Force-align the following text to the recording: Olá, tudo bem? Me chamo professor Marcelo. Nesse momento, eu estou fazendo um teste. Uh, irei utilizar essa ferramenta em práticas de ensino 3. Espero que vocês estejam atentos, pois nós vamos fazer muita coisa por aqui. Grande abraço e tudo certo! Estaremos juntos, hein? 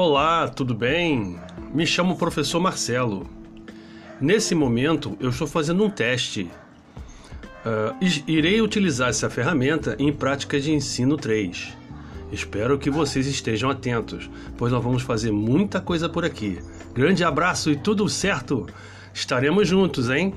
Olá, 0.00 0.46
tudo 0.46 0.76
bem? 0.76 1.40
Me 1.74 1.84
chamo 1.84 2.16
professor 2.16 2.60
Marcelo. 2.60 3.28
Nesse 4.20 4.54
momento, 4.54 5.16
eu 5.18 5.30
estou 5.30 5.44
fazendo 5.44 5.82
um 5.82 5.90
teste. 5.90 6.48
Uh, 7.66 8.22
irei 8.28 8.60
utilizar 8.62 9.08
essa 9.08 9.28
ferramenta 9.28 9.96
em 9.98 10.12
práticas 10.12 10.62
de 10.62 10.70
ensino 10.70 11.16
3. 11.16 11.76
Espero 12.30 12.78
que 12.78 12.88
vocês 12.90 13.26
estejam 13.26 13.68
atentos, 13.70 14.30
pois 14.56 14.70
nós 14.70 14.84
vamos 14.84 15.02
fazer 15.02 15.32
muita 15.32 15.80
coisa 15.80 16.08
por 16.08 16.24
aqui. 16.24 16.60
Grande 16.94 17.24
abraço 17.24 17.68
e 17.68 17.74
tudo 17.74 18.08
certo! 18.08 18.68
Estaremos 19.12 19.66
juntos, 19.66 20.08
hein? 20.08 20.32